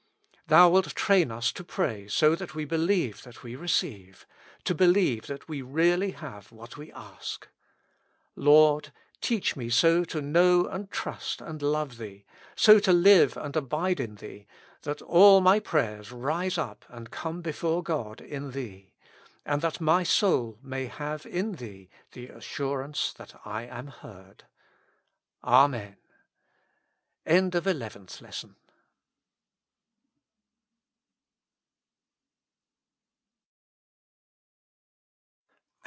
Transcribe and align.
Thou 0.47 0.67
wilt 0.69 0.93
train 0.95 1.31
us 1.31 1.53
to 1.53 1.63
pray 1.63 2.09
so 2.09 2.35
that 2.35 2.53
we 2.53 2.65
believe 2.65 3.23
that 3.23 3.41
we 3.41 3.55
receive, 3.55 4.27
to 4.65 4.75
believe 4.75 5.27
that 5.27 5.47
we 5.47 5.61
really 5.61 6.11
have 6.11 6.51
what 6.51 6.75
we 6.75 6.91
ask. 6.91 7.47
Lord! 8.35 8.91
teach 9.21 9.55
me 9.55 9.69
so 9.69 10.03
to 10.03 10.21
know 10.21 10.65
and 10.65 10.91
trust 10.91 11.39
and 11.39 11.61
love 11.61 11.95
Thee, 11.97 12.25
so 12.53 12.79
to 12.81 12.91
live 12.91 13.37
and 13.37 13.55
abide 13.55 14.01
in 14.01 14.15
Thee, 14.15 14.45
that 14.81 15.01
all 15.01 15.39
my 15.39 15.61
prayers 15.61 16.11
rise 16.11 16.57
up 16.57 16.83
and 16.89 17.11
come 17.11 17.41
before 17.41 17.81
God 17.81 18.19
in 18.19 18.51
Thee, 18.51 18.93
and 19.45 19.61
that 19.61 19.79
my 19.79 20.03
soul 20.03 20.59
may 20.61 20.87
have 20.87 21.25
in 21.25 21.53
Thee 21.53 21.89
the 22.11 22.27
assurance 22.27 23.13
that 23.13 23.39
I 23.45 23.67
am 23.67 23.87
heard. 23.87 24.43
Amen. 25.45 25.95
92 27.25 27.61
TWBIvFTH 27.69 28.21
I.ESSON. 28.25 28.55